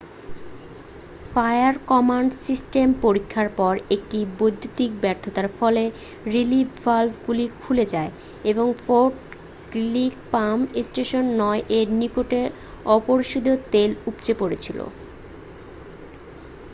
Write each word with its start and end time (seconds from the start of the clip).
fire command 1.31 2.31
system 2.41 2.87
পরীক্ষার 3.01 3.49
পর 3.57 3.73
একটি 3.95 4.19
বিদ্যুতের 4.37 4.91
ব্যর্থতার 5.01 5.47
ফলে 5.57 5.83
রিলিফ 6.25 6.69
ভালভগুলি 6.83 7.45
খুলে 7.61 7.85
যায় 7.85 8.11
এবং 8.43 8.67
ফোর্ট 8.83 9.13
গ্রিলি 9.71 10.07
পাম্প 10.31 10.63
স্টেশন 10.85 11.23
9 11.41 11.77
এর 11.77 11.87
নিকটে 12.01 12.41
অপরিশোধিত 12.95 13.59
তেল 13.73 13.91
উপচে 14.07 14.33
পড়েছিল 14.33 14.79